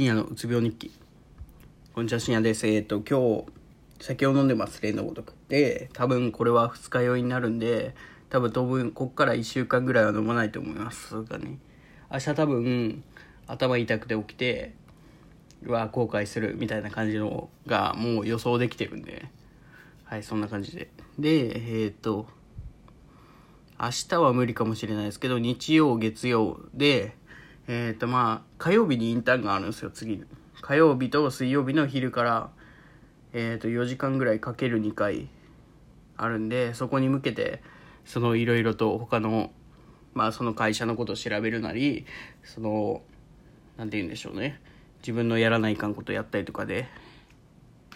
[0.00, 0.90] 深夜のうつ病日記。
[1.92, 2.66] こんにちは深夜です。
[2.66, 3.44] えっ、と今日
[4.02, 5.34] 酒を飲んでます例のごとく。
[5.50, 7.94] で多分これは二日酔いになるんで
[8.30, 11.58] 多分当分こっから1週間ぐらいは飲まないと思いますがね。
[12.10, 13.04] 明日多分
[13.46, 14.72] 頭痛くて起きて
[15.64, 19.26] うわ後悔するみたいな感じのがもう予想できてるんで。
[20.04, 20.88] はいそんな感じで。
[21.18, 22.26] でえっ、と
[23.78, 27.19] 明日は無理かもしれないですけど日曜月曜で
[27.72, 30.24] えっ、とまあ火曜日にインターンがあるんですよ次。
[30.60, 32.50] 火曜日と水曜日の昼から
[33.32, 35.28] えっ、と4時間ぐらいかける2回
[36.16, 37.62] あるんでそこに向けて
[38.04, 39.52] そのいろいろと他の
[40.14, 42.06] まあその会社のことを調べるなり
[42.42, 43.02] その
[43.76, 44.60] なんて言うんでしょうね。
[45.02, 46.88] 自分のやらないかんことやったりとかで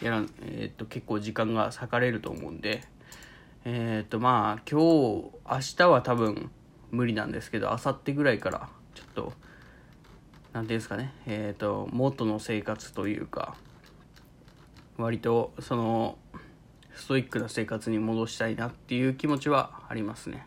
[0.01, 2.85] やらん、えー、と結構時間が割かれると思うんで
[3.65, 4.85] えっ、とまあ今日
[5.51, 6.53] 明日は多分
[6.93, 9.33] 無理なんですけど明後日ぐらいからちょっと
[10.55, 11.13] なんていうんですかね。
[11.27, 13.57] えっ、と元の生活というか
[14.97, 16.17] 割とその
[16.95, 20.47] ストイックな生活に戻したいなっていう気持ちはありますね。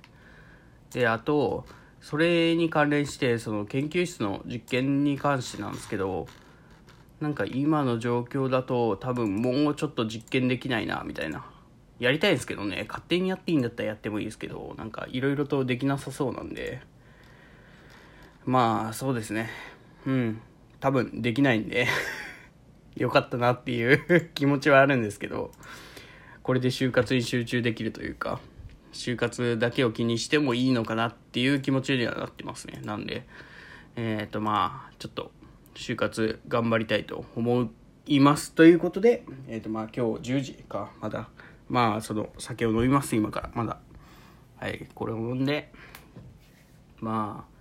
[0.93, 1.65] であと
[1.99, 6.27] それに関連してその研究室の実験に関してなんですけど
[7.19, 11.45] なんか今の状況だと多分もうちょっと実験できないなみたいな。
[11.99, 12.85] やりたいですけどね。
[12.87, 16.79] 勝手にやっていいんだったらやってもいいですけどなんかいろいろとできなさそうなんで。
[18.45, 19.49] まあそうですね。
[20.07, 20.41] うん。
[20.79, 21.87] 多分できないんで。
[22.95, 25.51] よかったなっていう 気持ちはあるんですけど。
[26.41, 28.39] これで就活に集中できるというか
[28.93, 32.81] 就活だけを気にしてもいいのかなっていう気持ちにはなってますね。
[32.85, 33.27] なんで。
[33.97, 35.31] えっ、ー、とまあちょっと
[35.75, 37.69] 就活頑張りたいと思
[38.05, 38.53] います。
[38.53, 40.89] ということでえっ、ー、とまあ今日10時か。
[41.01, 41.27] まだ。
[41.67, 43.51] まあその酒を飲みます今から。
[43.53, 43.77] まだ。
[44.55, 45.73] はいこれを飲んで。
[47.01, 47.56] まあ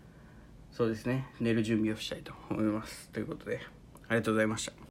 [0.77, 1.27] そうですね。
[1.41, 3.08] 寝る準備をしたいと思います。
[3.08, 3.62] ということで
[4.08, 4.77] ありがとうございました。